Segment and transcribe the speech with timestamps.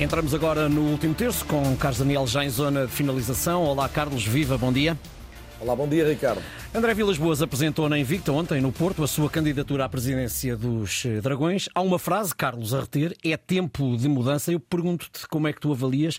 [0.00, 3.64] Entramos agora no último terço com Carlos Daniel já em zona de finalização.
[3.64, 4.96] Olá, Carlos, viva, bom dia.
[5.60, 6.40] Olá, bom dia, Ricardo.
[6.74, 11.04] André Vilas Boas apresentou na Invicta ontem, no Porto, a sua candidatura à presidência dos
[11.04, 11.68] eh, Dragões.
[11.74, 14.50] Há uma frase, Carlos, a reter: é tempo de mudança.
[14.50, 16.18] Eu pergunto-te como é que tu avalias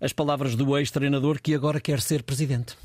[0.00, 2.78] as palavras do ex-treinador que agora quer ser presidente.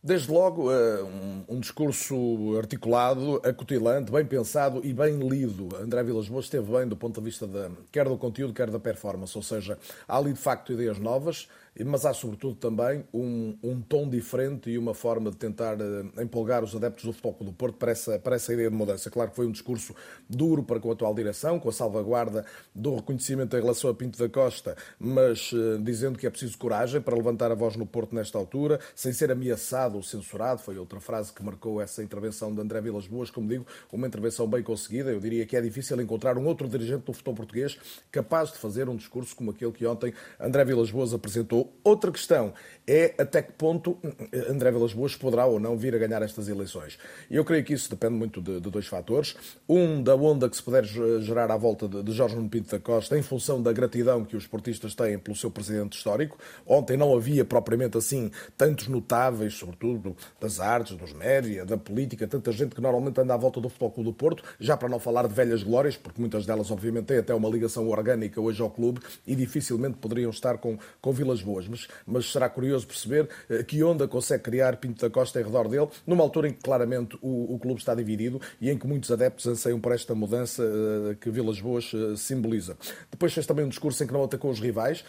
[0.00, 1.02] Desde logo, eh,
[1.48, 5.68] um discurso articulado, acutilante, bem pensado e bem lido.
[5.76, 8.78] André Vilas Boas esteve bem do ponto de vista de, quer do conteúdo, quer da
[8.78, 9.36] performance.
[9.36, 9.76] Ou seja,
[10.06, 11.48] há ali de facto ideias novas,
[11.84, 16.62] mas há sobretudo também um, um tom diferente e uma forma de tentar uh, empolgar
[16.62, 19.10] os adeptos do Futebol do Porto para essa, para essa ideia de mudança.
[19.10, 19.94] Claro que foi um discurso
[20.28, 22.44] duro para com a atual direção, com a salvaguarda
[22.74, 27.00] do reconhecimento em relação a Pinto da Costa, mas uh, dizendo que é preciso coragem
[27.00, 31.00] para levantar a voz no Porto nesta altura, sem ser ameaçado ou censurado, foi outra
[31.00, 35.10] frase que marcou essa intervenção de André Vilas Boas, como digo, uma intervenção bem conseguida.
[35.10, 37.78] Eu diria que é difícil encontrar um outro dirigente do futebol português
[38.10, 42.52] capaz de fazer um discurso como aquele que ontem André Vilas Boas apresentou Outra questão
[42.86, 43.98] é até que ponto
[44.48, 46.98] André Vilas Boas poderá ou não vir a ganhar estas eleições.
[47.30, 49.34] Eu creio que isso depende muito de, de, dois fatores.
[49.68, 52.78] Um, da onda que se puder gerar à volta de, de Jorge Nuno Pinto da
[52.78, 56.38] Costa, em função da gratidão que os portistas têm pelo seu presidente histórico.
[56.66, 59.77] Ontem não havia propriamente assim tantos notáveis, sobretudo
[60.40, 63.90] das artes, dos média, da política, tanta gente que normalmente anda à volta do Futebol
[63.90, 67.18] Clube do Porto, já para não falar de velhas glórias, porque muitas delas obviamente têm
[67.18, 71.68] até uma ligação orgânica hoje ao clube e dificilmente poderiam estar com, com Vilas Boas.
[71.68, 75.68] Mas, mas será curioso perceber eh, que onda consegue criar Pinto da Costa em redor
[75.68, 79.10] dele, numa altura em que claramente o, o clube está dividido e em que muitos
[79.10, 82.76] adeptos anseiam por esta mudança uh, que Vilas Boas uh, simboliza.
[83.10, 85.04] Depois fez também um discurso em que não atacou os rivais,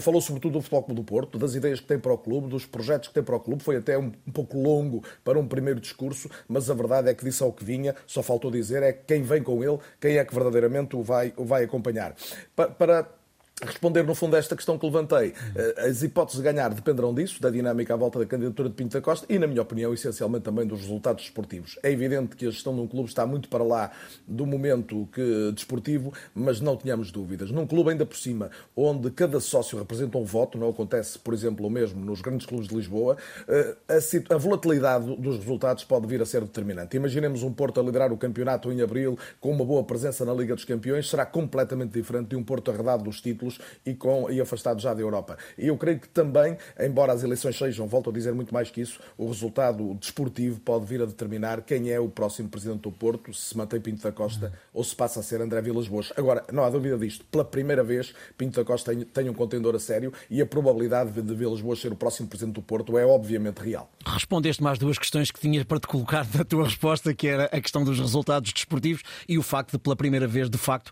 [0.00, 2.66] falou sobretudo do Futebol Clube do Porto, das ideias que tem para o clube, dos
[2.66, 5.80] projetos que tem para o clube, foi até um, um pouco longo para um primeiro
[5.80, 9.22] discurso, mas a verdade é que disse ao que vinha, só faltou dizer é quem
[9.22, 12.14] vem com ele, quem é que verdadeiramente o vai, o vai acompanhar.
[12.54, 13.19] para, para
[13.62, 15.34] responder no fundo a esta questão que levantei.
[15.54, 18.92] Eh, as hipóteses de ganhar dependerão disso, da dinâmica à volta da candidatura de Pinto
[18.92, 21.78] da Costa e, na minha opinião, essencialmente também dos resultados desportivos.
[21.82, 23.90] É evidente que a gestão de um clube está muito para lá
[24.26, 27.50] do momento que desportivo, mas não tenhamos dúvidas.
[27.50, 31.66] Num clube ainda por cima, onde cada sócio representa um voto, não acontece, por exemplo,
[31.66, 33.16] o mesmo nos grandes clubes de Lisboa,
[33.48, 33.76] eh,
[34.30, 36.96] a, volatilidade dos resultados pode vir a ser determinante.
[36.96, 40.54] Imaginemos um Porto a liderar o campeonato em abril com uma boa presença na Liga
[40.54, 43.49] dos Campeões, será completamente diferente de um Porto arredado dos títulos
[43.84, 45.36] e, com, e afastado já da Europa.
[45.56, 48.80] E eu creio que também, embora as eleições sejam, volto a dizer muito mais que
[48.80, 53.32] isso, o resultado desportivo pode vir a determinar quem é o próximo presidente do Porto,
[53.32, 56.12] se mantém Pinto da Costa ou se passa a ser André Vilas Boas.
[56.16, 59.74] Agora, não há dúvida disto, pela primeira vez, Pinto da Costa tem, tem um contendor
[59.74, 63.06] a sério e a probabilidade de Vilas Boas ser o próximo presidente do Porto é
[63.06, 63.90] obviamente real.
[64.04, 67.60] Respondeste mais duas questões que tinhas para te colocar na tua resposta, que era a
[67.60, 70.90] questão dos resultados desportivos e o facto de, pela primeira vez, de facto,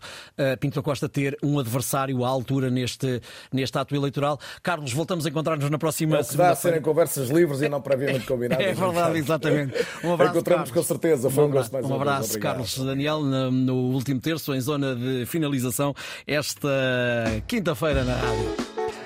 [0.59, 3.21] Pinto da Costa ter um adversário alto altura neste,
[3.53, 4.39] neste ato eleitoral.
[4.63, 6.51] Carlos, voltamos a encontrar-nos na próxima é semana.
[6.51, 8.65] a serem conversas livres e não previamente combinadas.
[8.65, 9.73] é verdade, exatamente.
[10.03, 10.31] Um abraço.
[10.31, 11.29] Encontramos com certeza.
[11.29, 15.25] Foi um, gosto mais Um abraço, Carlos Daniel, no, no último terço, em zona de
[15.25, 15.93] finalização,
[16.25, 16.69] esta
[17.47, 18.78] quinta-feira na rádio.